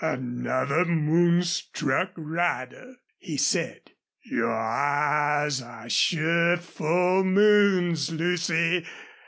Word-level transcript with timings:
"Another 0.03 0.83
moonstruck 0.85 2.13
rider!" 2.15 2.95
he 3.19 3.37
said. 3.37 3.91
"Your 4.23 4.51
eyes 4.51 5.61
are 5.61 5.89
sure 5.91 6.57
full 6.57 7.23
moons, 7.23 8.09
Lucy. 8.11 8.83